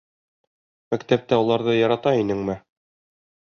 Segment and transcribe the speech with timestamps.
[0.95, 2.59] Мәктәптә уларҙы ярата инеңме?